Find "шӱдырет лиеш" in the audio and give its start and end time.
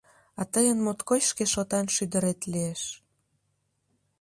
1.95-2.81